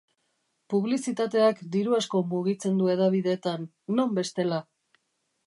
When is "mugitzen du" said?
2.33-2.89